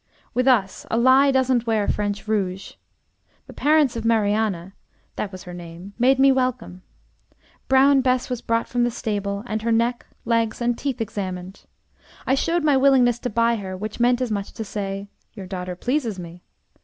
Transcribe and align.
With 0.33 0.47
us, 0.47 0.87
a 0.89 0.97
lie 0.97 1.29
doesn't 1.29 1.67
wear 1.67 1.87
French 1.87 2.27
rouge. 2.27 2.73
The 3.45 3.53
parents 3.53 3.95
of 3.95 4.03
Marianne 4.03 4.73
(that 5.15 5.31
was 5.31 5.43
her 5.43 5.53
name) 5.53 5.93
made 5.99 6.17
me 6.17 6.31
welcome. 6.31 6.81
Brown 7.67 8.01
Bess 8.01 8.27
was 8.27 8.41
brought 8.41 8.67
from 8.67 8.83
the 8.83 8.89
stable, 8.89 9.43
and 9.45 9.61
her 9.61 9.71
neck, 9.71 10.07
legs, 10.25 10.59
and 10.59 10.75
teeth 10.75 11.01
examined. 11.01 11.65
I 12.25 12.33
showed 12.33 12.63
my 12.63 12.77
willingness 12.77 13.19
to 13.19 13.29
buy 13.29 13.57
her, 13.57 13.77
which 13.77 13.99
meant 13.99 14.21
as 14.21 14.31
much 14.31 14.47
as 14.47 14.53
to 14.53 14.63
say, 14.65 15.07
'Your 15.33 15.45
daughter 15.45 15.75
pleases 15.75 16.17
me.' 16.17 16.41